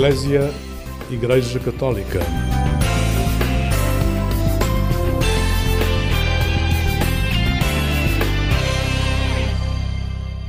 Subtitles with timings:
[0.00, 0.50] Eclésia
[1.10, 2.20] Igreja Católica.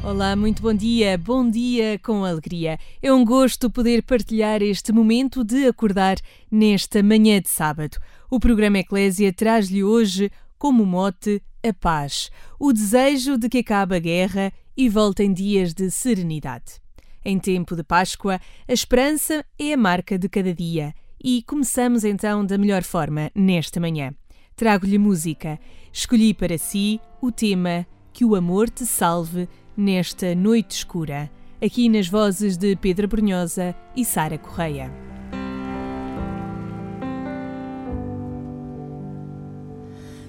[0.01, 2.79] Olá, muito bom dia, bom dia com alegria.
[3.01, 6.15] É um gosto poder partilhar este momento de acordar
[6.49, 7.97] nesta manhã de sábado.
[8.29, 13.99] O programa Eclésia traz-lhe hoje como mote a paz, o desejo de que acabe a
[13.99, 16.79] guerra e voltem dias de serenidade.
[17.23, 20.93] Em tempo de Páscoa, a esperança é a marca de cada dia
[21.23, 24.11] e começamos então da melhor forma nesta manhã.
[24.55, 25.59] Trago-lhe música.
[25.93, 31.31] Escolhi para si o tema Que o Amor te Salve nesta noite escura,
[31.63, 34.91] aqui nas vozes de Pedro Brunhosa e Sara Correia.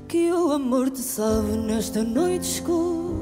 [0.09, 3.22] Que o amor te salve nesta noite escura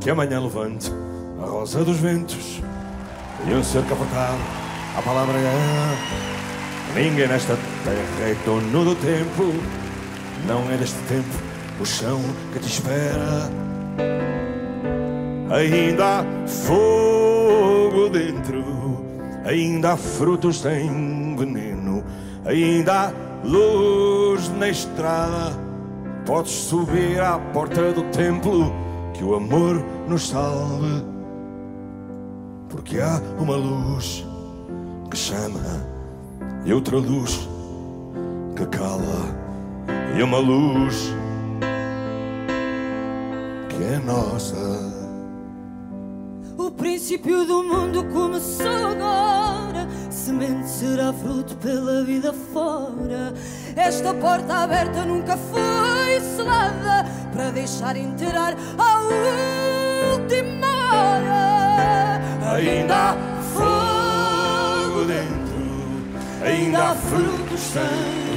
[0.00, 0.92] Que amanhã levante
[1.42, 2.62] a rosa dos ventos
[3.46, 4.36] e um ser capotal.
[4.96, 5.96] A palavra é.
[6.94, 9.52] Ninguém nesta terra é dono do tempo.
[10.46, 11.28] Não é deste tempo
[11.80, 12.20] o chão
[12.52, 13.50] que te espera.
[15.50, 19.02] Ainda há fogo dentro,
[19.44, 22.04] ainda há frutos sem veneno,
[22.44, 23.12] ainda há
[23.44, 25.58] luz na estrada.
[26.26, 28.72] Podes subir à porta do templo,
[29.18, 31.04] que o amor nos salve.
[32.68, 34.24] Porque há uma luz
[35.10, 35.60] que chama
[36.64, 37.48] e outra luz
[38.54, 39.36] que cala,
[40.16, 41.12] e uma luz
[43.68, 44.56] que é nossa.
[46.56, 49.88] O princípio do mundo começou agora.
[50.10, 53.34] Semente será fruto pela vida fora.
[53.74, 59.00] Esta porta aberta nunca foi selada para deixar entrar a
[60.12, 62.20] última hora.
[62.56, 63.16] Ainda há
[63.54, 67.80] fogo dentro, ainda há frutos sem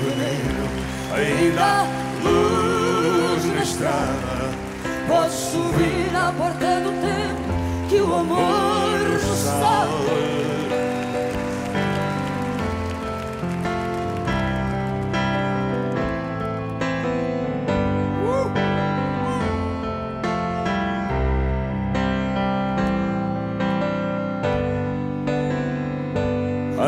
[0.06, 0.70] veneno,
[1.16, 1.88] ainda há
[2.24, 4.52] luz na estrada.
[5.08, 10.51] Podes subir à porta do tempo que o amor nos salve.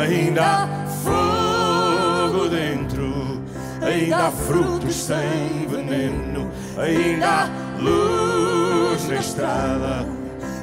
[0.03, 0.67] Ainda há
[1.01, 3.41] fogo dentro,
[3.81, 7.49] ainda há frutos sem veneno, ainda há
[7.79, 10.05] luz na estrada.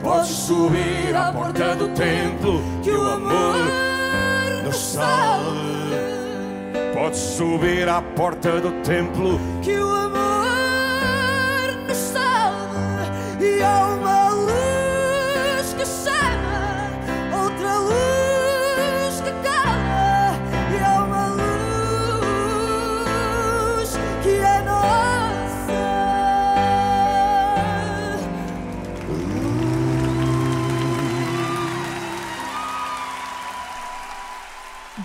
[0.02, 3.56] Podes subir à porta do templo que o amor
[4.62, 5.96] nos salve.
[6.92, 9.99] Podes subir à porta do templo que o amor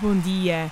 [0.06, 0.70] Bom dia.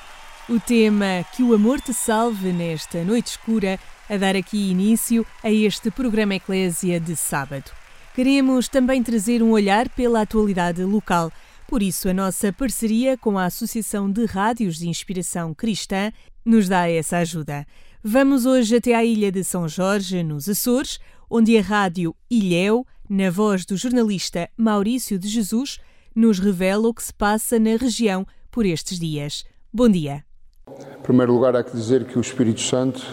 [0.49, 5.51] O tema Que o Amor te Salve nesta noite escura a dar aqui início a
[5.51, 7.69] este programa Eclésia de sábado.
[8.15, 11.33] Queremos também trazer um olhar pela atualidade local.
[11.67, 16.13] Por isso, a nossa parceria com a Associação de Rádios de Inspiração Cristã
[16.45, 17.67] nos dá essa ajuda.
[18.05, 23.33] Vamos hoje até à ilha de São Jorge, nos Açores, onde a rádio Ilhéu, na
[23.33, 25.81] voz do jornalista Maurício de Jesus,
[26.15, 29.45] nos revela o que se passa na região por estes dias.
[29.73, 30.25] Bom dia.
[30.69, 33.05] Em primeiro lugar, há que dizer que o Espírito Santo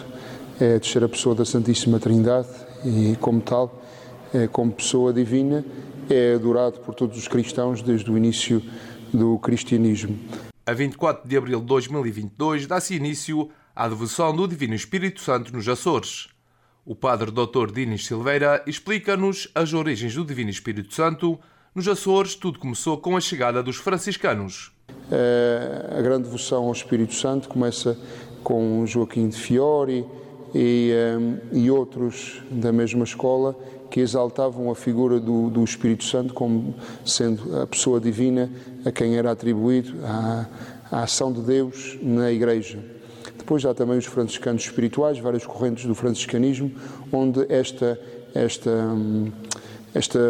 [0.60, 2.46] é a terceira pessoa da Santíssima Trindade
[2.84, 3.82] e, como tal,
[4.32, 5.64] é, como pessoa divina,
[6.08, 8.62] é adorado por todos os cristãos desde o início
[9.12, 10.16] do cristianismo.
[10.64, 15.68] A 24 de abril de 2022 dá-se início à devoção do Divino Espírito Santo nos
[15.68, 16.28] Açores.
[16.84, 17.72] O Padre Dr.
[17.74, 21.36] Dinis Silveira explica-nos as origens do Divino Espírito Santo.
[21.74, 24.70] Nos Açores, tudo começou com a chegada dos franciscanos.
[25.96, 27.96] A grande devoção ao Espírito Santo começa
[28.42, 30.06] com Joaquim de Fiori
[30.54, 33.56] e, um, e outros da mesma escola
[33.90, 36.74] que exaltavam a figura do, do Espírito Santo como
[37.04, 38.50] sendo a pessoa divina
[38.84, 40.46] a quem era atribuído a,
[40.90, 42.78] a ação de Deus na Igreja.
[43.36, 46.72] Depois há também os franciscanos espirituais, várias correntes do franciscanismo,
[47.12, 48.00] onde esta,
[48.34, 48.70] esta,
[49.94, 50.20] esta,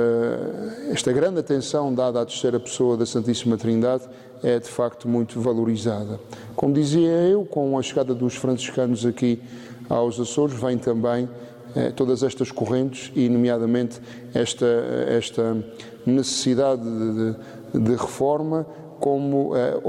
[0.91, 4.05] esta grande atenção dada à terceira pessoa da Santíssima Trindade
[4.43, 6.19] é de facto muito valorizada.
[6.57, 9.41] Como dizia eu, com a chegada dos franciscanos aqui
[9.89, 11.29] aos Açores, vem também
[11.75, 14.01] eh, todas estas correntes e, nomeadamente,
[14.35, 14.67] esta,
[15.09, 15.57] esta
[16.05, 18.67] necessidade de, de reforma
[19.01, 19.81] como eh,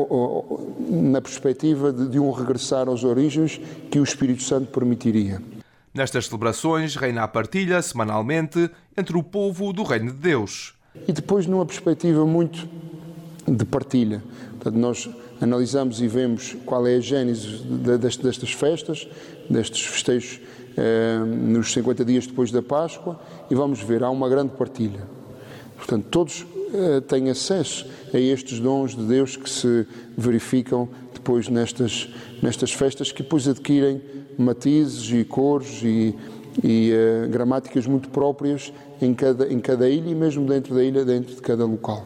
[0.89, 3.59] na perspectiva de, de um regressar às origens
[3.91, 5.41] que o Espírito Santo permitiria.
[5.93, 10.73] Nestas celebrações reina a partilha semanalmente entre o povo do Reino de Deus.
[11.07, 12.67] E depois numa perspectiva muito
[13.47, 14.23] de partilha.
[14.51, 15.09] Portanto, nós
[15.41, 17.61] analisamos e vemos qual é a gênese
[18.21, 19.07] destas festas,
[19.49, 20.39] destes festejos
[20.77, 23.19] eh, nos 50 dias depois da Páscoa,
[23.49, 25.01] e vamos ver, há uma grande partilha.
[25.75, 29.85] Portanto, todos eh, têm acesso a estes dons de Deus que se
[30.17, 32.09] verificam depois nestas,
[32.41, 34.01] nestas festas, que depois adquirem
[34.37, 36.15] matizes e cores e,
[36.63, 41.05] e uh, gramáticas muito próprias em cada, em cada ilha e mesmo dentro da ilha,
[41.05, 42.05] dentro de cada local.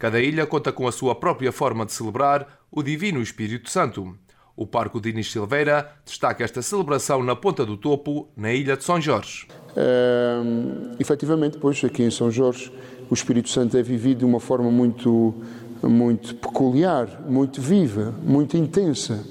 [0.00, 4.16] Cada ilha conta com a sua própria forma de celebrar o Divino Espírito Santo.
[4.56, 8.98] O Parque Dinis Silveira destaca esta celebração na Ponta do Topo, na ilha de São
[8.98, 9.46] Jorge.
[9.76, 12.72] Uh, efetivamente, pois, aqui em São Jorge,
[13.10, 15.34] o Espírito Santo é vivido de uma forma muito,
[15.82, 19.22] muito peculiar, muito viva, muito intensa,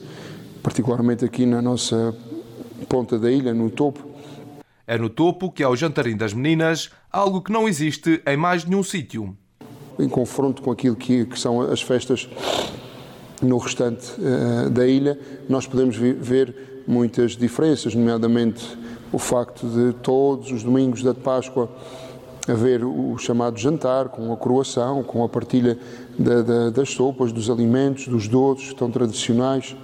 [0.61, 2.15] particularmente aqui na nossa
[2.87, 4.07] ponta da ilha, no topo.
[4.85, 8.65] É no topo que há o jantarim das meninas, algo que não existe em mais
[8.65, 9.35] nenhum sítio.
[9.99, 12.29] Em confronto com aquilo que, que são as festas
[13.41, 18.77] no restante uh, da ilha, nós podemos ver muitas diferenças, nomeadamente
[19.11, 21.69] o facto de todos os domingos da Páscoa
[22.47, 25.77] haver o chamado jantar, com a coroação, com a partilha
[26.17, 29.75] da, da, das sopas, dos alimentos, dos doces tão tradicionais.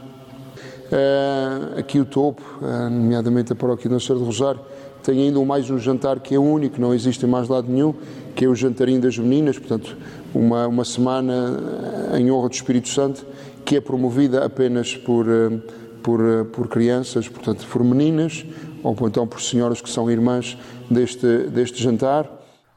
[0.85, 4.61] Uh, aqui o topo, uh, nomeadamente a paróquia Nossa Senhora do Rosário,
[5.03, 7.93] tem ainda mais um jantar que é único, não existe mais lado nenhum,
[8.35, 9.95] que é o jantarinho das meninas, portanto,
[10.33, 13.25] uma, uma semana em honra do Espírito Santo,
[13.63, 15.57] que é promovida apenas por, eh,
[16.03, 18.45] por, eh, por crianças, portanto, por meninas,
[18.83, 20.57] ou então por senhoras que são irmãs
[20.91, 22.29] deste, deste jantar.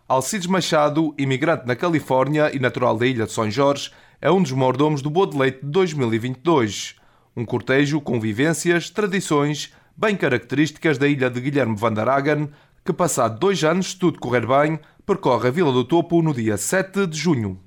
[0.09, 3.91] Alcides Machado, imigrante na Califórnia e natural da ilha de São Jorge,
[4.21, 6.95] é um dos mordomos do Boa de Leite de 2022.
[7.37, 12.49] Um cortejo com vivências, tradições, bem características da ilha de Guilherme van der Hagen,
[12.85, 16.59] que passado dois anos, se tudo correr bem, percorre a Vila do Topo no dia
[16.59, 17.59] 7 de junho.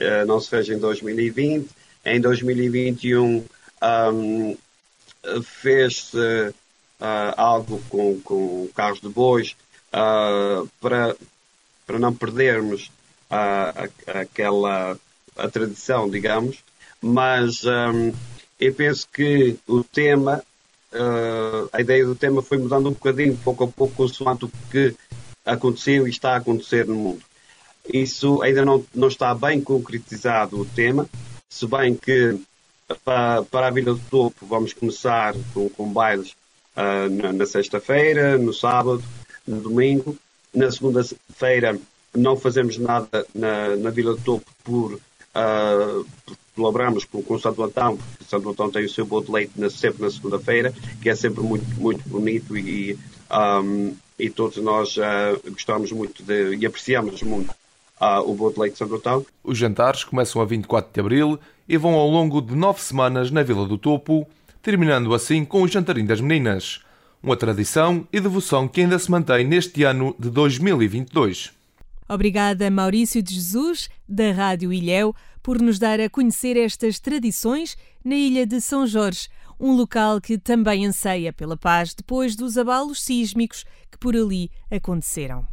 [0.00, 1.68] Uh, não se fez em 2020
[2.06, 3.44] em 2021
[4.14, 4.56] um,
[5.42, 9.56] fez-se uh, algo com, com carros de bois
[9.92, 11.16] uh, para,
[11.84, 12.92] para não perdermos
[13.28, 14.96] uh, aquela
[15.36, 16.64] a tradição, digamos,
[17.02, 18.10] mas um,
[18.58, 20.42] eu penso que o tema,
[21.70, 24.96] a ideia do tema foi mudando um bocadinho, pouco a pouco, consoante o que
[25.46, 27.22] aconteceu e está a acontecer no mundo.
[27.92, 31.08] Isso ainda não, não está bem concretizado o tema,
[31.48, 32.38] se bem que
[33.04, 36.32] para, para a Vila do Topo vamos começar com, com bailes
[36.76, 39.02] uh, na, na sexta-feira, no sábado,
[39.46, 40.16] no domingo.
[40.52, 41.78] Na segunda-feira
[42.14, 46.06] não fazemos nada na, na Vila do Topo por, uh,
[46.54, 49.70] colaboramos com, com Santo Antão, porque Santo Antão tem o seu bolo de leite na,
[49.70, 52.98] sempre na segunda-feira, que é sempre muito, muito bonito e,
[53.30, 57.50] um, e todos nós uh, gostamos muito de, e apreciamos muito
[58.00, 59.26] uh, o Boa de Leite de Santo Antão.
[59.44, 63.42] Os jantares começam a 24 de abril e vão ao longo de nove semanas na
[63.42, 64.26] Vila do Topo,
[64.62, 66.80] terminando assim com o Jantarim das Meninas.
[67.22, 71.52] Uma tradição e devoção que ainda se mantém neste ano de 2022.
[72.08, 78.14] Obrigada, Maurício de Jesus, da Rádio Ilhéu, por nos dar a conhecer estas tradições na
[78.14, 83.64] Ilha de São Jorge, um local que também anseia pela paz depois dos abalos sísmicos
[83.90, 85.46] que por ali aconteceram.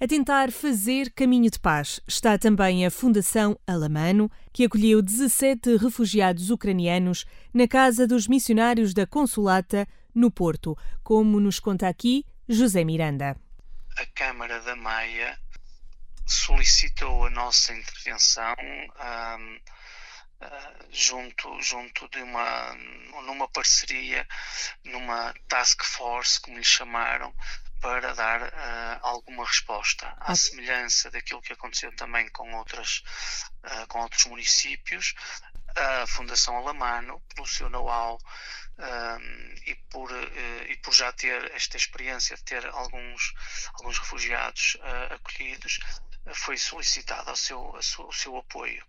[0.00, 6.50] A tentar fazer caminho de paz está também a Fundação Alamano, que acolheu 17 refugiados
[6.50, 7.24] ucranianos
[7.54, 13.36] na Casa dos Missionários da Consulata, no Porto, como nos conta aqui José Miranda.
[13.96, 15.38] A Câmara da Maia
[16.26, 19.58] solicitou a nossa intervenção um,
[20.44, 22.74] uh, junto, junto de uma
[23.22, 24.26] numa parceria,
[24.84, 27.34] numa task force, como lhe chamaram,
[27.80, 30.36] para dar uh, alguma resposta, à ah.
[30.36, 33.02] semelhança daquilo que aconteceu também com, outras,
[33.62, 35.14] uh, com outros municípios.
[35.76, 38.18] a Fundação Alamano, pelo seu know-how
[38.78, 43.34] um, e, por, uh, e por já ter esta experiência de ter alguns,
[43.74, 45.78] alguns refugiados uh, acolhidos,
[46.32, 48.84] foi solicitado o seu, o seu apoio,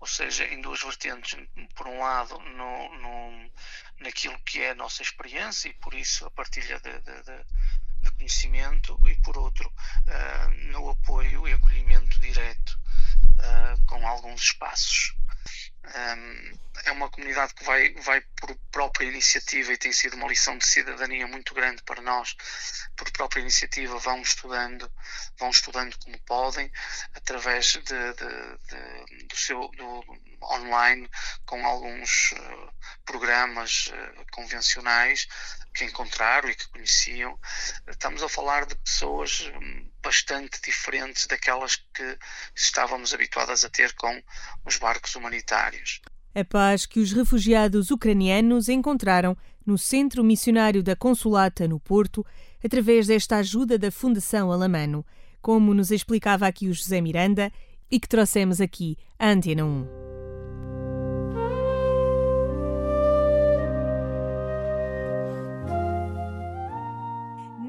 [0.00, 1.38] ou seja, em duas vertentes.
[1.74, 3.50] Por um lado, no, no,
[4.00, 7.44] naquilo que é a nossa experiência e por isso a partilha de, de, de,
[8.02, 12.78] de conhecimento, e por outro, uh, no apoio e acolhimento direto
[13.38, 15.14] uh, com alguns espaços.
[15.84, 20.58] Um, é uma comunidade que vai, vai por própria iniciativa e tem sido uma lição
[20.58, 22.36] de cidadania muito grande para nós.
[22.96, 24.90] Por própria iniciativa vão estudando,
[25.38, 26.70] vão estudando como podem,
[27.14, 30.04] através de, de, de do seu do,
[30.52, 31.08] online,
[31.46, 32.68] com alguns uh,
[33.04, 35.26] programas uh, convencionais
[35.74, 37.38] que encontraram e que conheciam.
[37.88, 42.18] Estamos a falar de pessoas hum, bastante diferentes daquelas que
[42.54, 44.22] estávamos habituadas a ter com
[44.64, 46.00] os barcos humanitários.
[46.34, 52.24] A paz que os refugiados ucranianos encontraram no Centro Missionário da Consulata no Porto,
[52.62, 55.06] através desta ajuda da Fundação Alamano,
[55.40, 57.52] como nos explicava aqui o José Miranda
[57.90, 60.03] e que trouxemos aqui à Antena 1.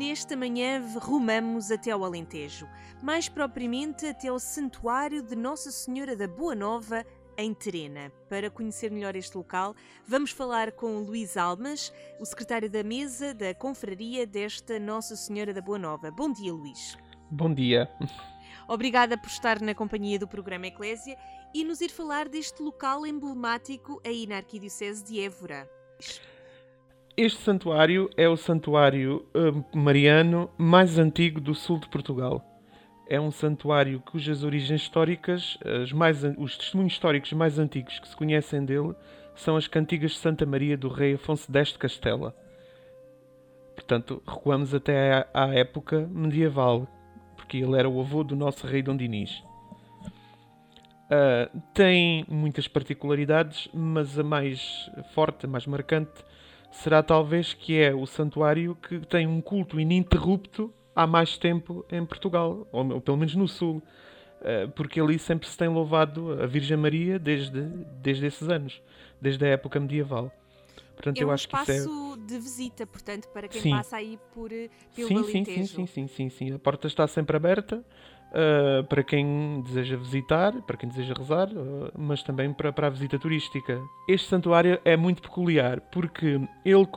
[0.08, 2.70] Nesta manhã rumamos até ao Alentejo,
[3.02, 7.04] mais propriamente até ao Santuário de Nossa Senhora da Boa Nova,
[7.36, 8.12] em Terena.
[8.30, 9.76] Para conhecer melhor este local,
[10.08, 15.60] vamos falar com Luís Almas, o secretário da mesa da confraria desta Nossa Senhora da
[15.60, 16.12] Boa Nova.
[16.12, 16.96] Bom dia, Luís.
[17.32, 17.90] Bom dia.
[18.70, 21.18] Obrigada por estar na companhia do programa Eclésia
[21.52, 25.68] e nos ir falar deste local emblemático aí na Arquidiocese de Évora.
[27.17, 32.43] Este santuário é o santuário uh, mariano mais antigo do sul de Portugal.
[33.07, 35.57] É um santuário cujas origens históricas,
[35.93, 38.93] mais, os testemunhos históricos mais antigos que se conhecem dele,
[39.34, 42.36] são as cantigas de Santa Maria do Rei Afonso X de Castela.
[43.75, 46.86] Portanto, recuamos até à, à época medieval,
[47.38, 49.41] porque ele era o avô do nosso rei Dom Dinis.
[51.05, 56.12] Uh, tem muitas particularidades, mas a mais forte, a mais marcante,
[56.82, 62.05] será talvez que é o santuário que tem um culto ininterrupto há mais tempo em
[62.05, 63.82] Portugal, ou pelo menos no Sul,
[64.41, 67.62] eh, porque ali sempre se tem louvado a Virgem Maria desde,
[68.01, 68.82] desde esses anos,
[69.20, 70.32] desde a época medieval.
[70.96, 72.27] Portanto, é eu um acho espaço que isso é...
[72.27, 73.72] de visita, portanto, para quem sim.
[73.72, 76.53] passa aí por, eh, pelo sim, sim, sim, sim, sim, sim, sim.
[76.53, 77.84] A porta está sempre aberta
[78.36, 82.89] uh, para quem deseja visitar, para quem deseja rezar, uh, mas também para, para a
[82.89, 83.82] visita turística.
[84.08, 86.88] Este santuário é muito peculiar porque ele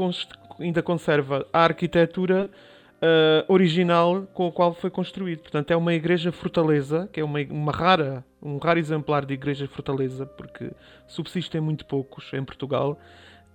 [0.59, 2.51] ainda conserva a arquitetura
[2.97, 5.41] uh, original com a qual foi construído.
[5.43, 9.69] Portanto, é uma igreja fortaleza, que é uma, uma rara, um raro exemplar de igreja
[9.69, 10.71] fortaleza, porque
[11.07, 12.99] subsistem muito poucos em Portugal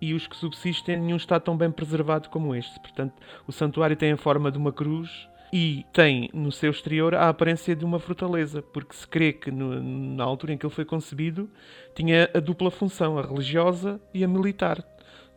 [0.02, 2.78] e os que subsistem nenhum está tão bem preservado como este.
[2.80, 3.14] Portanto,
[3.48, 7.76] o santuário tem a forma de uma cruz e tem no seu exterior a aparência
[7.76, 11.48] de uma fortaleza, porque se crê que no, na altura em que ele foi concebido
[11.94, 14.84] tinha a dupla função, a religiosa e a militar.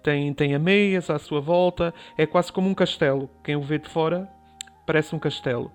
[0.02, 3.28] Tem, tem ameias à sua volta, é quase como um castelo.
[3.44, 4.26] Quem o vê de fora
[4.86, 5.66] parece um castelo.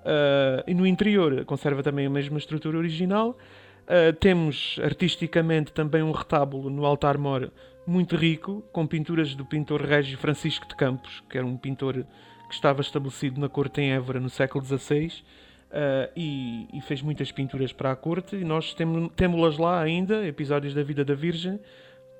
[0.00, 3.38] Uh, e no interior conserva também a mesma estrutura original.
[3.84, 7.50] Uh, temos artisticamente também um retábulo no altar-mor
[7.86, 12.04] muito rico, com pinturas do pintor Régio Francisco de Campos, que era um pintor
[12.48, 15.12] que estava estabelecido na corte em Évora no século XVI
[15.68, 18.74] uh, e, e, fez muitas pinturas para a corte e nós
[19.14, 21.60] temos-las lá ainda, episódios da vida da Virgem,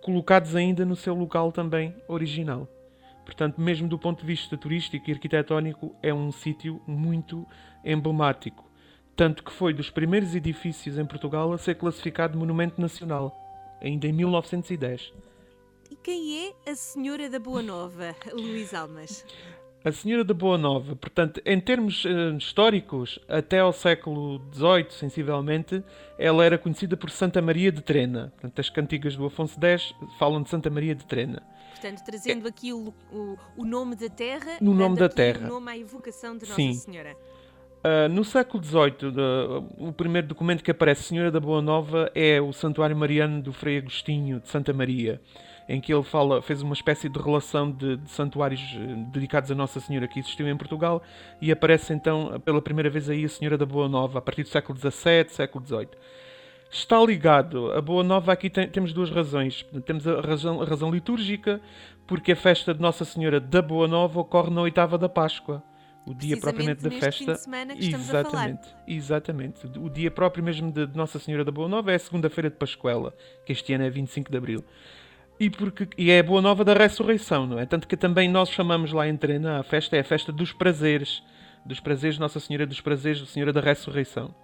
[0.02, 2.68] colocados ainda no seu local também original.
[3.24, 7.46] Portanto, mesmo do ponto de vista turístico e arquitetónico, é um sítio muito
[7.84, 8.64] emblemático.
[9.14, 13.36] Tanto que foi dos primeiros edifícios em Portugal a ser classificado Monumento Nacional,
[13.82, 15.12] ainda em 1910.
[15.90, 19.24] E quem é a Senhora da Boa Nova, Luís Almas?
[19.88, 25.82] A Senhora da Boa Nova, portanto, em termos uh, históricos, até ao século XVIII, sensivelmente,
[26.18, 28.30] ela era conhecida por Santa Maria de Trena.
[28.32, 31.42] Portanto, as cantigas do Afonso X falam de Santa Maria de Trena.
[31.70, 32.50] Portanto, trazendo é.
[32.50, 35.46] aqui o, o, o, nome da terra, no nome da terra.
[35.46, 36.74] o nome à evocação de Nossa Sim.
[36.74, 37.16] Senhora.
[37.78, 39.10] Uh, no século XVIII,
[39.78, 43.78] o primeiro documento que aparece, Senhora da Boa Nova, é o Santuário Mariano do Frei
[43.78, 45.18] Agostinho de Santa Maria
[45.68, 49.54] em que ele fala, fez uma espécie de relação de, de, santuários eh, dedicados a
[49.54, 51.02] Nossa Senhora que existiu em Portugal
[51.42, 54.48] e aparece então pela primeira vez aí a Senhora da Boa Nova, a partir do
[54.48, 55.88] século XVII, século XVIII.
[56.70, 59.64] Está ligado, a Boa Nova aqui tem, temos duas razões.
[59.84, 61.60] Temos a razão, a razão litúrgica,
[62.06, 65.62] porque a festa de Nossa Senhora da Boa Nova ocorre na oitava da Páscoa,
[66.06, 67.36] o dia propriamente da festa.
[67.78, 69.66] exatamente, exatamente.
[69.78, 73.14] O dia próprio mesmo de Nossa Senhora da Boa Nova é a segunda-feira de Pascuela,
[73.44, 74.64] que este ano é 25 de Abril.
[75.40, 77.66] E, porque, e é a Boa Nova da Ressurreição, não é?
[77.66, 81.22] Tanto que também nós chamamos lá em Trena a festa, é a festa dos prazeres.
[81.64, 84.34] Dos prazeres, Nossa Senhora dos Prazeres, Senhora da Ressurreição.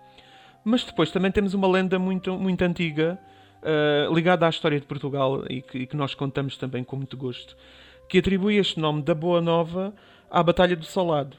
[0.64, 3.18] Mas depois também temos uma lenda muito, muito antiga,
[3.62, 7.16] uh, ligada à história de Portugal e que, e que nós contamos também com muito
[7.16, 7.56] gosto,
[8.08, 9.94] que atribui este nome da Boa Nova
[10.30, 11.36] à Batalha do Salado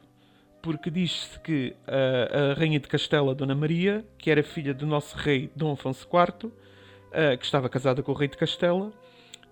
[0.66, 5.16] porque diz-se que a, a, Rainha de Castela, Dona Maria, que era filha do nosso
[5.16, 8.92] rei Dom Afonso IV, uh, que estava casada com o rei de Castela,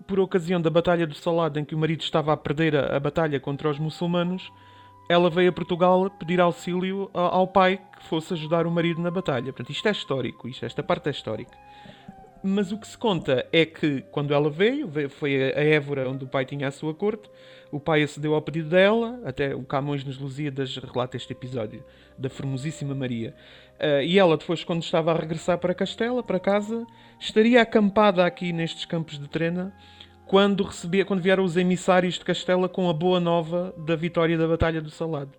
[0.06, 3.00] por ocasião da Batalha do Salado, em que o marido estava a perder a, a
[3.00, 4.50] batalha contra os muçulmanos,
[5.08, 9.52] ela veio a Portugal pedir auxílio ao pai que fosse ajudar o marido na batalha.
[9.52, 11.56] Portanto, isto é histórico, isto, esta parte é histórica.
[12.42, 16.28] Mas o que se conta é que, quando ela veio, foi a Évora onde o
[16.28, 17.30] pai tinha a sua corte,
[17.72, 21.82] o pai acedeu ao pedido dela, até o Camões nos Lusíadas relata este episódio,
[22.18, 23.34] da formosíssima Maria.
[23.80, 26.86] Uh, e ela, depois, quando estava a regressar para Castela, para casa,
[27.18, 29.74] estaria acampada aqui nestes campos de Trena,
[30.26, 34.48] quando, recebia, quando vieram os emissários de Castela com a boa nova da vitória da
[34.48, 35.32] Batalha do Salado.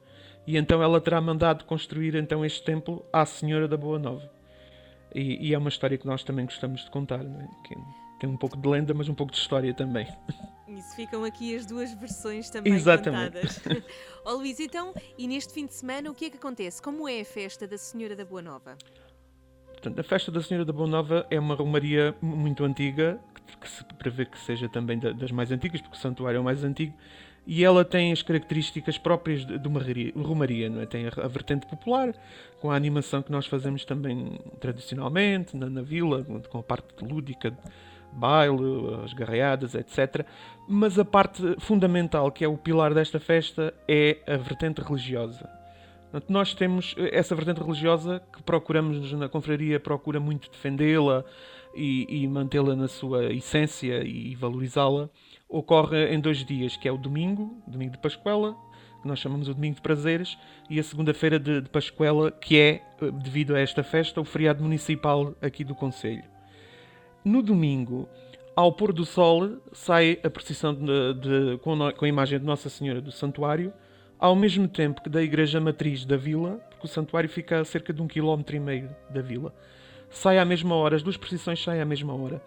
[0.48, 4.30] E então ela terá mandado construir então este templo à Senhora da Boa Nova.
[5.14, 7.48] E, e, é uma história que nós também gostamos de contar, não é?
[7.66, 7.76] Que
[8.20, 10.08] tem um pouco de lenda, mas um pouco de história também.
[10.68, 13.38] Isso ficam aqui as duas versões também Exatamente.
[13.38, 13.62] contadas.
[14.26, 16.82] Ó oh, Luís, então, e neste fim de semana o que é que acontece?
[16.82, 18.78] Como é a festa da Senhora da Boa Nova?
[19.68, 23.20] Portanto, a festa da Senhora da Boa Nova é uma romaria muito antiga,
[23.60, 26.44] que, se prevê que seja também da, das mais antigas, porque o santuário é o
[26.44, 26.94] mais antigo,
[27.48, 29.80] e ela tem as características próprias de, uma
[30.16, 30.86] romaria, não é?
[30.86, 32.14] Tem a, vertente popular,
[32.60, 37.56] com a animação que nós fazemos também tradicionalmente na, na vila, com a parte lúdica,
[38.12, 40.26] baile, as garreadas, etc.
[40.68, 45.48] Mas a parte fundamental, que é o pilar desta festa, é a vertente religiosa.
[46.30, 51.26] Nós temos essa vertente religiosa que procuramos na confraria, procura muito defendê-la
[51.76, 55.10] e, e mantê-la na sua essência e valorizá-la
[55.48, 58.56] ocorre em dois dias, que é o domingo, domingo de Pascuela,
[59.02, 60.38] que nós chamamos o domingo de prazeres,
[60.70, 64.64] e a segunda-feira de, de Pascuela, que é, eh, devido a esta festa, o feriado
[64.64, 66.24] municipal aqui do Conselho.
[67.24, 68.10] No domingo,
[68.56, 72.46] ao pôr do sol, sai a procissão de, de, com, a, com a imagem de
[72.46, 73.72] Nossa Senhora do Santuário,
[74.18, 77.94] ao mesmo tempo que da igreja matriz da vila, porque o santuário fica a cerca
[77.94, 79.54] de um quilómetro e meio da vila.
[80.10, 82.42] Sai à mesma hora, as duas procissões saem à mesma hora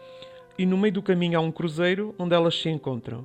[0.59, 3.25] e no meio do caminho há um cruzeiro onde elas se encontram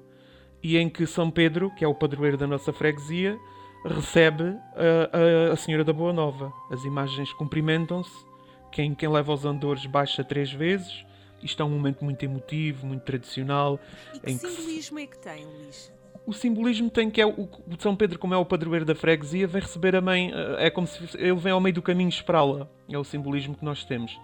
[0.61, 3.37] e em que São Pedro, que é o padroeiro da nossa freguesia,
[3.83, 6.53] recebe a, a, a Senhora da Boa Nova.
[6.71, 8.25] As imagens cumprimentam-se,
[8.71, 11.05] quem, quem leva os andores baixa três vezes.
[11.41, 13.77] Isto é um momento muito emotivo, muito tradicional.
[14.13, 15.03] E que simbolismo que...
[15.03, 15.91] é que tem, Luís?
[16.25, 19.45] O simbolismo tem que é o, o São Pedro, como é o padroeiro da freguesia,
[19.45, 22.67] vem receber a mãe, eh, é como se ele vem ao meio do caminho esperá-la.
[22.89, 24.17] É o simbolismo que nós temos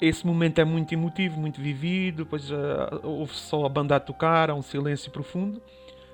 [0.00, 2.56] esse momento é muito emotivo, muito vivido, depois uh,
[3.02, 5.60] ouve só a banda a tocar, há um silêncio profundo.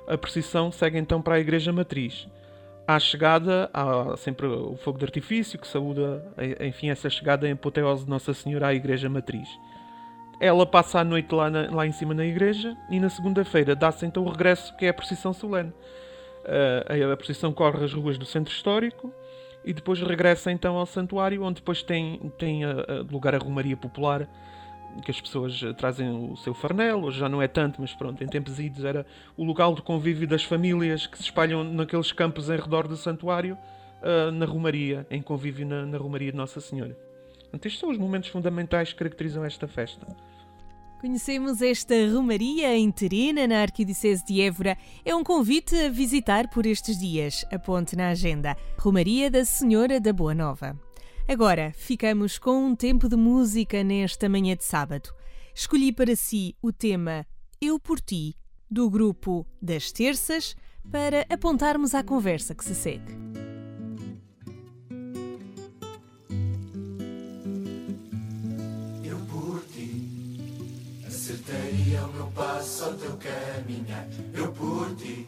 [0.09, 2.27] A procissão segue então para a igreja matriz.
[2.87, 6.25] À chegada, há sempre o fogo de artifício que saúda,
[6.61, 9.49] enfim, essa chegada em apoteose de Nossa Senhora à igreja matriz.
[10.41, 14.05] Ela passa a noite lá, na, lá em cima na igreja e na segunda-feira dá-se
[14.05, 15.73] então o regresso, que é a procissão solene.
[16.45, 19.13] Uh, a procissão corre as ruas do centro histórico,
[19.65, 23.77] e depois regressa então ao santuário, onde depois tem, tem a, a lugar a romaria
[23.77, 24.29] popular,
[25.05, 28.29] que as pessoas trazem o seu farnel, hoje já não é tanto, mas pronto, em
[28.29, 29.05] tempos idos era
[29.37, 33.59] o local de convívio das famílias que se espalham naqueles campos em redor do santuário,
[34.03, 37.06] uh, na romaria, em convívio na, na romaria de Nossa Senhora.
[37.47, 40.07] Portanto, estes são os momentos fundamentais que caracterizam esta festa.
[41.01, 42.93] Conhecemos esta Romaria em
[43.49, 44.77] na Arquidiocese de Évora.
[45.05, 47.45] É um convite a visitar por estes dias.
[47.53, 48.57] Aponte na agenda.
[48.79, 50.79] Romaria da Senhora da Boa Nova.
[51.29, 55.11] Agora, ficamos com um tempo de música nesta manhã de sábado.
[55.55, 57.27] Escolhi para si o tema
[57.61, 58.35] Eu por Ti,
[58.71, 60.57] do grupo Das Terças,
[60.91, 63.26] para apontarmos à conversa que se segue.
[73.27, 75.27] Caminhar, eu por ti.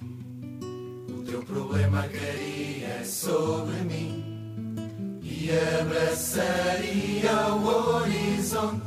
[1.08, 4.78] O teu problema caria sobre mim
[5.22, 8.82] e abraçaria o horizonte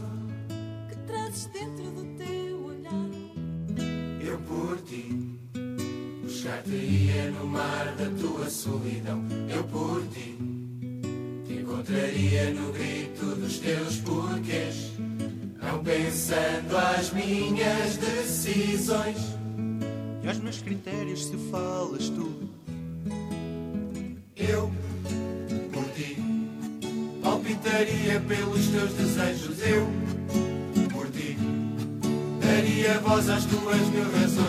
[0.90, 3.10] que trazes dentro do teu olhar.
[4.22, 5.38] Eu por ti
[6.24, 9.24] buscar-te-ia no mar da tua solidão.
[9.54, 10.38] Eu por ti
[11.46, 14.21] te encontraria no grito dos teus porquês
[18.82, 19.18] decisões.
[20.24, 22.32] E aos meus critérios se falas tu.
[24.36, 24.72] Eu,
[25.72, 26.18] por ti,
[27.22, 29.62] palpitaria pelos teus desejos.
[29.62, 29.88] Eu,
[30.92, 31.38] por ti,
[32.44, 34.41] daria voz às tuas mil razões.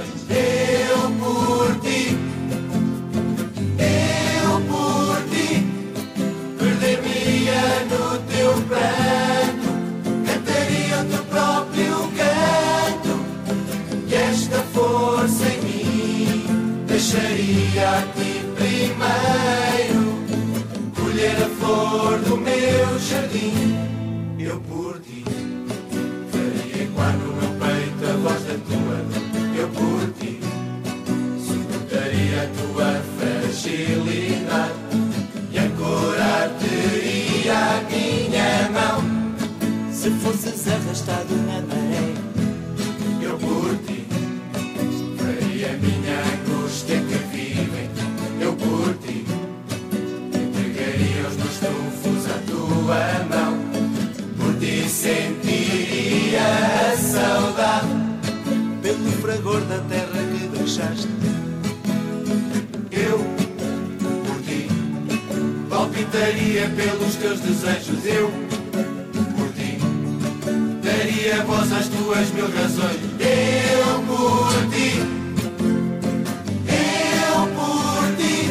[65.92, 68.04] Palpitaria pelos teus desejos.
[68.04, 68.30] Eu
[69.36, 69.78] por ti
[70.82, 72.98] daria voz às tuas mil razões.
[73.20, 75.00] Eu por ti,
[76.66, 78.50] eu por ti,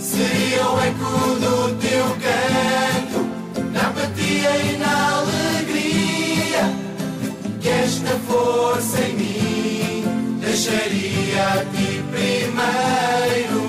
[0.00, 3.20] seria o eco do teu canto,
[3.72, 6.72] na apatia e na alegria,
[7.60, 13.64] que esta força em mim deixaria a ti primeiro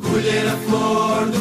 [0.00, 1.31] colher a flor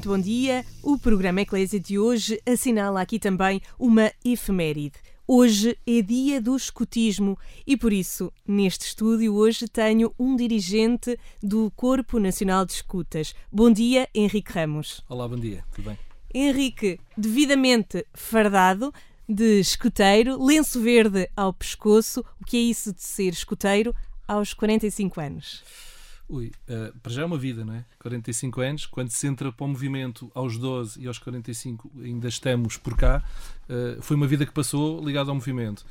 [0.00, 0.64] muito bom dia.
[0.82, 4.96] O programa Eclésia de hoje assinala aqui também uma efeméride.
[5.28, 11.70] Hoje é dia do escutismo e por isso, neste estúdio hoje tenho um dirigente do
[11.72, 13.34] Corpo Nacional de Escutas.
[13.52, 15.04] Bom dia, Henrique Ramos.
[15.06, 15.98] Olá, bom dia, tudo bem?
[16.32, 18.94] Henrique, devidamente fardado,
[19.28, 22.24] de escuteiro, lenço verde ao pescoço.
[22.40, 23.94] O que é isso de ser escuteiro
[24.26, 25.89] aos 45 anos?
[26.30, 27.84] Ui, eh, para já é uma vida, não é?
[27.98, 32.76] 45 anos, quando se entra para o movimento aos 12 e aos 45 ainda estamos
[32.76, 33.20] por cá,
[33.68, 35.84] eh, foi uma vida que passou ligada ao movimento.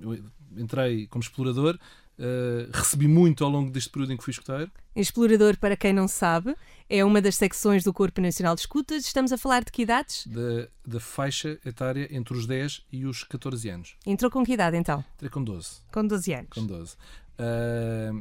[0.00, 0.18] Eu
[0.56, 1.78] entrei como explorador,
[2.18, 4.70] eh, recebi muito ao longo deste período em que fui escuteiro.
[4.94, 6.54] Explorador, para quem não sabe,
[6.88, 9.04] é uma das secções do Corpo Nacional de Escutas.
[9.04, 10.26] Estamos a falar de que idades?
[10.26, 13.96] da, da faixa etária entre os 10 e os 14 anos.
[14.06, 15.04] Entrou com que idade então?
[15.16, 15.80] Entrei com 12.
[15.92, 16.48] Com 12 anos.
[16.50, 16.96] Com 12.
[17.38, 18.12] Ah,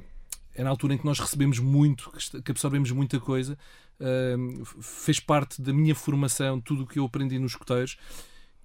[0.56, 2.12] é na altura em que nós recebemos muito,
[2.44, 3.58] que absorvemos muita coisa.
[4.00, 7.98] F- fez parte da minha formação, tudo o que eu aprendi nos escuteiros.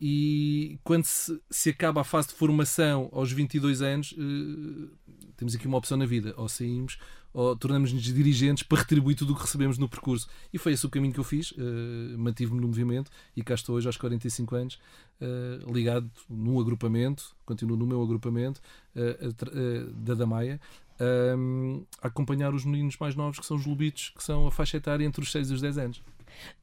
[0.01, 4.89] E quando se, se acaba a fase de formação aos 22 anos, eh,
[5.37, 6.99] temos aqui uma opção na vida: ou saímos
[7.33, 10.29] ou tornamos-nos dirigentes para retribuir tudo o que recebemos no percurso.
[10.53, 11.53] E foi esse o caminho que eu fiz.
[11.57, 14.79] eh, Mantive-me no movimento e cá estou hoje, aos 45 anos,
[15.21, 18.61] eh, ligado num agrupamento, continuo no meu agrupamento
[18.97, 19.19] eh,
[19.95, 20.61] da Damaia,
[20.99, 24.77] ehm, a acompanhar os meninos mais novos, que são os lobitos, que são a faixa
[24.77, 26.03] etária entre os 6 e os 10 anos.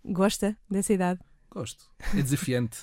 [0.03, 1.19] Gosta dessa idade?
[1.49, 1.85] Gosto.
[2.13, 2.79] É desafiante.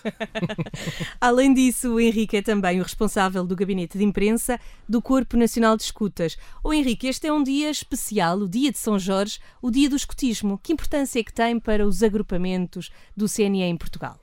[1.20, 5.76] Além disso, o Henrique é também o responsável do gabinete de imprensa do Corpo Nacional
[5.76, 6.36] de Escutas.
[6.64, 9.96] O Henrique, este é um dia especial, o dia de São Jorge, o dia do
[9.96, 10.58] escutismo.
[10.62, 14.18] Que importância é que tem para os agrupamentos do CNE em Portugal?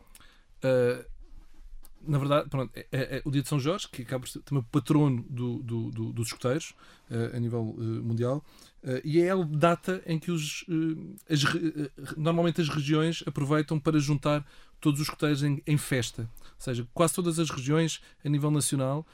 [0.64, 1.06] Uh,
[2.02, 4.40] na verdade, pronto, é, é- é o dia de São Jorge, que acaba por ser
[4.42, 6.74] também o patrono do- do- do- dos escuteiros
[7.12, 8.44] uh, a nível uh, mundial,
[8.84, 13.80] uh, e é a data em que os, uh, as uh, normalmente as regiões aproveitam
[13.80, 14.46] para juntar
[14.80, 16.24] todos os escuteiros em, em festa.
[16.24, 19.06] Ou seja, quase todas as regiões a nível nacional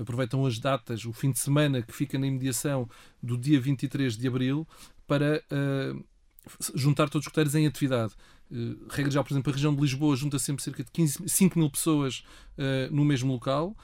[0.00, 2.88] aproveitam as datas, o fim de semana que fica na imediação
[3.22, 4.66] do dia 23 de abril,
[5.06, 5.42] para
[6.74, 8.14] juntar todos os escuteiros em atividade.
[8.88, 11.68] Regra geral, por exemplo, a região de Lisboa junta sempre cerca de 15, 5 mil
[11.68, 12.24] pessoas
[12.90, 13.76] no mesmo local,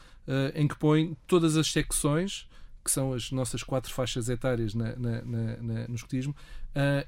[0.54, 2.48] em que põe todas as secções,
[2.84, 6.34] que são as nossas quatro faixas etárias na, na, na, no escutismo,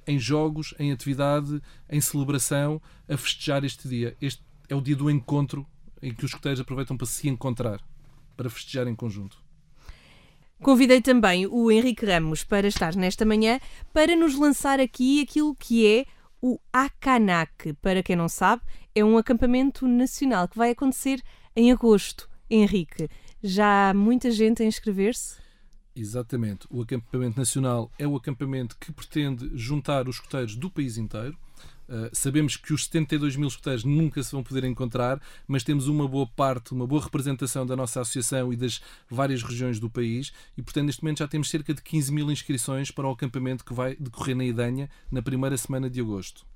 [0.06, 4.16] em jogos, em atividade, em celebração, a festejar este dia.
[4.20, 5.66] Este é o dia do encontro
[6.02, 7.80] em que os escuteiros aproveitam para se encontrar,
[8.37, 9.42] para festejar em conjunto.
[10.62, 13.58] Convidei também o Henrique Ramos para estar nesta manhã
[13.92, 16.06] para nos lançar aqui aquilo que é
[16.40, 17.72] o Akanak.
[17.74, 18.62] Para quem não sabe,
[18.94, 21.20] é um acampamento nacional que vai acontecer
[21.56, 22.28] em agosto.
[22.48, 23.08] Henrique,
[23.42, 25.41] já há muita gente a inscrever-se?
[25.94, 26.66] Exatamente.
[26.70, 31.37] O acampamento nacional é o acampamento que pretende juntar os escuteiros do país inteiro.
[31.88, 36.09] Uh, sabemos que os 72 mil escuteiros nunca se vão poder encontrar, mas temos uma
[36.09, 40.62] boa parte, uma boa representação da nossa associação e das várias regiões do país e,
[40.62, 43.94] portanto, neste momento já temos cerca de 15 mil inscrições para o acampamento que vai
[43.96, 46.46] decorrer na Idanha na primeira semana de agosto.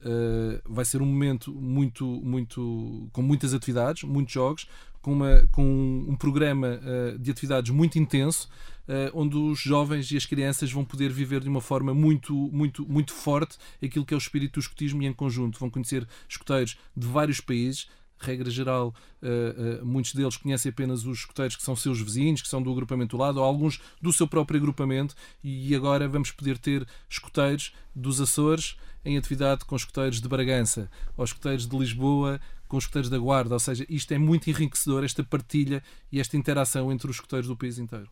[0.00, 4.66] Uh, vai ser um momento muito, muito, com muitas atividades, muitos jogos,
[5.04, 8.48] com, uma, com um programa uh, de atividades muito intenso,
[8.88, 12.88] uh, onde os jovens e as crianças vão poder viver de uma forma muito, muito,
[12.88, 15.60] muito forte aquilo que é o espírito do escotismo e em conjunto.
[15.60, 17.86] Vão conhecer escoteiros de vários países,
[18.18, 22.62] regra geral, uh, muitos deles conhecem apenas os escoteiros que são seus vizinhos, que são
[22.62, 26.86] do agrupamento do lado, ou alguns do seu próprio agrupamento, e agora vamos poder ter
[27.10, 32.40] escoteiros dos Açores em atividade com escoteiros de Bragança, ou escoteiros de Lisboa
[32.74, 36.36] com os escoteiros da Guarda, ou seja, isto é muito enriquecedor, esta partilha e esta
[36.36, 38.08] interação entre os escoteiros do país inteiro.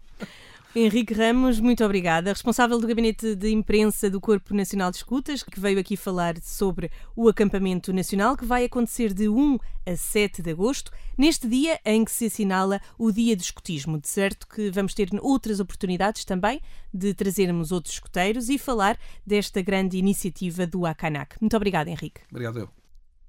[0.74, 2.30] Henrique Ramos, muito obrigada.
[2.30, 6.90] Responsável do Gabinete de Imprensa do Corpo Nacional de Escutas, que veio aqui falar sobre
[7.16, 12.04] o acampamento nacional que vai acontecer de 1 a 7 de agosto, neste dia em
[12.04, 13.98] que se assinala o Dia do Escutismo.
[13.98, 16.60] De certo que vamos ter outras oportunidades também
[16.94, 18.96] de trazermos outros escuteiros e falar
[19.26, 21.36] desta grande iniciativa do ACANAC.
[21.40, 22.20] Muito obrigada, Henrique.
[22.30, 22.81] Obrigado eu.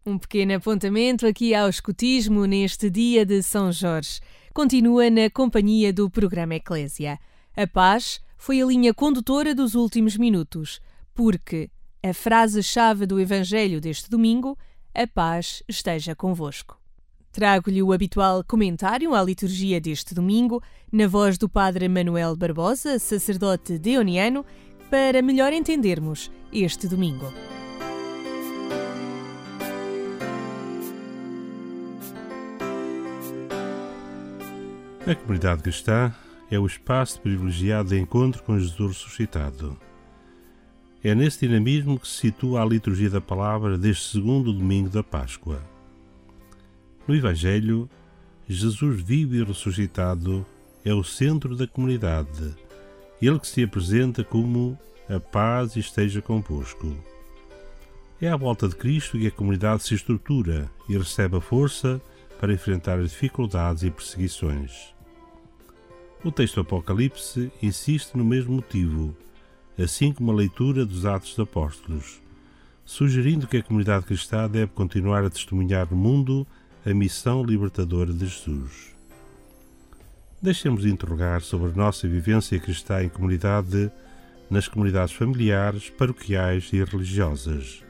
[0.05, 4.19] Um pequeno apontamento aqui ao escutismo neste dia de São Jorge.
[4.53, 7.17] Continua na companhia do programa Eclésia.
[7.55, 10.81] A paz foi a linha condutora dos últimos minutos,
[11.15, 11.69] porque
[12.03, 14.57] a frase-chave do Evangelho deste domingo,
[14.93, 16.77] a paz esteja convosco.
[17.31, 20.61] Trago-lhe o habitual comentário à liturgia deste domingo,
[20.91, 24.45] na voz do Padre Manuel Barbosa, sacerdote deoniano,
[24.89, 27.31] para melhor entendermos este domingo.
[35.05, 36.13] A comunidade cristã
[36.49, 39.77] é o espaço privilegiado de encontro com Jesus ressuscitado.
[41.03, 45.61] É nesse dinamismo que se situa a liturgia da palavra deste segundo domingo da Páscoa.
[47.05, 47.89] No Evangelho,
[48.47, 50.45] Jesus vivo e ressuscitado
[50.85, 52.55] é o centro da comunidade,
[53.21, 56.95] ele que se apresenta como a paz esteja convosco.
[58.21, 62.01] É à volta de Cristo que a comunidade se estrutura e recebe a força
[62.39, 64.92] para enfrentar as dificuldades e perseguições.
[66.23, 69.13] O texto Apocalipse insiste no mesmo motivo,
[69.77, 72.21] assim como a leitura dos Atos dos Apóstolos,
[72.85, 76.47] sugerindo que a comunidade cristã deve continuar a testemunhar no mundo
[76.85, 78.95] a missão libertadora de Jesus.
[80.41, 83.91] Deixemos de interrogar sobre a nossa vivência cristã em comunidade,
[84.49, 87.83] nas comunidades familiares, paroquiais e religiosas.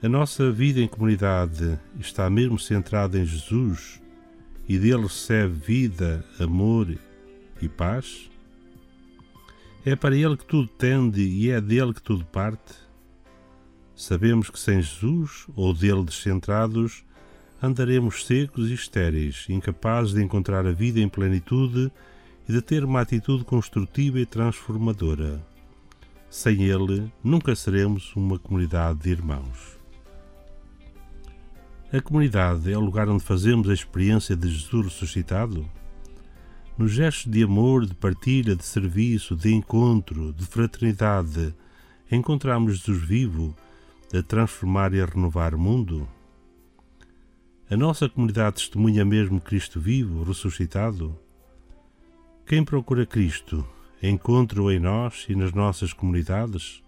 [0.00, 4.00] A nossa vida em comunidade está mesmo centrada em Jesus
[4.68, 6.94] e dele recebe vida, amor
[7.60, 8.28] e paz?
[9.84, 12.74] É para ele que tudo tende e é dele que tudo parte?
[13.96, 17.02] Sabemos que sem Jesus, ou dele descentrados,
[17.62, 21.90] andaremos secos e estéreis, incapazes de encontrar a vida em plenitude
[22.46, 25.44] e de ter uma atitude construtiva e transformadora.
[26.28, 29.77] Sem ele, nunca seremos uma comunidade de irmãos.
[31.90, 35.66] A comunidade é o lugar onde fazemos a experiência de Jesus ressuscitado?
[36.76, 41.54] Nos gestos de amor, de partilha, de serviço, de encontro, de fraternidade,
[42.12, 43.56] encontramos Jesus vivo
[44.14, 46.06] a transformar e a renovar o mundo?
[47.70, 51.18] A nossa comunidade testemunha mesmo Cristo vivo, ressuscitado?
[52.44, 53.66] Quem procura Cristo
[54.02, 56.82] encontra-o em nós e nas nossas comunidades?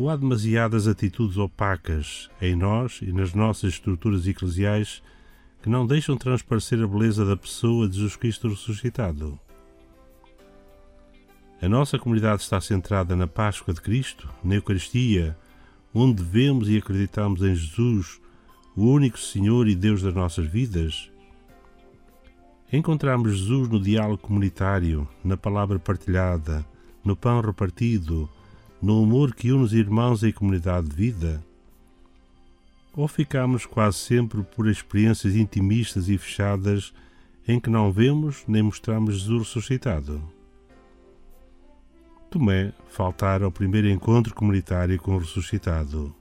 [0.00, 5.02] Ou há demasiadas atitudes opacas em nós e nas nossas estruturas eclesiais
[5.62, 9.38] que não deixam transparecer a beleza da pessoa de Jesus Cristo ressuscitado?
[11.60, 15.36] A nossa comunidade está centrada na Páscoa de Cristo, na Eucaristia,
[15.92, 18.22] onde vemos e acreditamos em Jesus,
[18.74, 21.10] o único Senhor e Deus das nossas vidas?
[22.72, 26.64] Encontramos Jesus no diálogo comunitário, na palavra partilhada,
[27.04, 28.30] no pão repartido,
[28.80, 31.44] no amor que une os irmãos em comunidade de vida?
[32.96, 36.92] Ou ficamos quase sempre por experiências intimistas e fechadas
[37.46, 40.22] em que não vemos nem mostramos Jesus ressuscitado?
[42.30, 46.14] Tomé faltara ao primeiro encontro comunitário com o ressuscitado.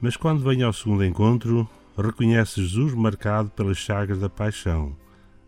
[0.00, 4.96] Mas quando vem ao segundo encontro, reconhece Jesus marcado pelas chagas da paixão,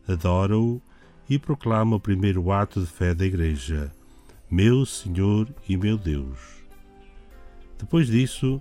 [0.06, 0.80] adora-o
[1.28, 3.90] e proclama o primeiro ato de fé da Igreja:
[4.52, 6.38] Meu Senhor e meu Deus.
[7.78, 8.60] Depois disso,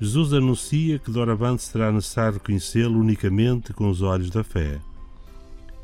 [0.00, 4.80] Jesus anuncia que doravante será necessário conhecê-lo unicamente com os olhos da fé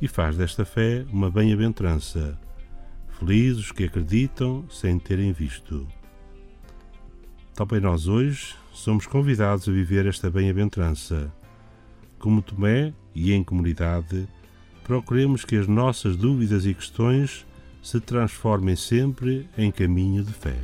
[0.01, 2.41] e faz desta fé uma bem-aventurança.
[3.19, 5.87] Felizes os que acreditam sem terem visto.
[7.55, 11.31] Também nós hoje somos convidados a viver esta bem-aventurança.
[12.19, 14.27] Como Tomé e em comunidade,
[14.85, 17.45] procuremos que as nossas dúvidas e questões
[17.85, 20.57] se transformem sempre em caminho de fé.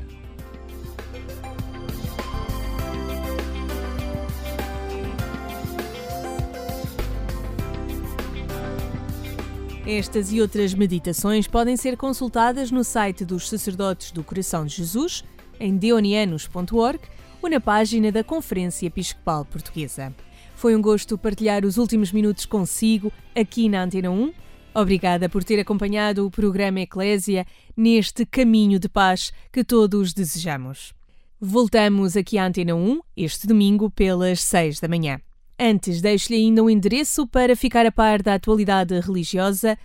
[9.86, 15.22] Estas e outras meditações podem ser consultadas no site dos Sacerdotes do Coração de Jesus,
[15.58, 17.00] em deonianos.org
[17.42, 20.14] ou na página da Conferência Episcopal Portuguesa.
[20.54, 24.32] Foi um gosto partilhar os últimos minutos consigo aqui na Antena 1.
[24.74, 27.44] Obrigada por ter acompanhado o programa Eclésia
[27.76, 30.94] neste caminho de paz que todos desejamos.
[31.40, 35.20] Voltamos aqui à Antena 1 este domingo pelas 6 da manhã.
[35.58, 39.76] Antes, deixo-lhe ainda um endereço para ficar a par da atualidade religiosa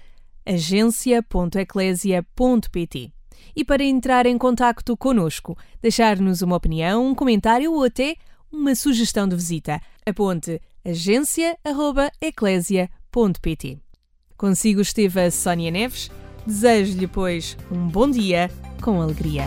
[0.46, 3.12] agência.eclésia.pt
[3.56, 8.16] e para entrar em contacto conosco, deixar-nos uma opinião, um comentário ou até
[8.52, 9.82] uma sugestão de visita.
[10.06, 13.85] Aponte agência.eclésia.pt.
[14.38, 16.12] Consigo esteve a Sónia Neves.
[16.46, 19.46] Desejo-lhe, pois, um bom dia com alegria.